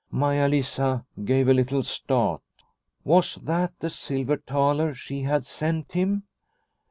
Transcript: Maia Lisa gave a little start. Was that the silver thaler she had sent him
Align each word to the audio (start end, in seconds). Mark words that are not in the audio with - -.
Maia 0.09 0.47
Lisa 0.49 1.05
gave 1.23 1.47
a 1.47 1.53
little 1.53 1.83
start. 1.83 2.41
Was 3.03 3.35
that 3.35 3.71
the 3.81 3.89
silver 3.91 4.37
thaler 4.37 4.95
she 4.95 5.21
had 5.21 5.45
sent 5.45 5.91
him 5.91 6.23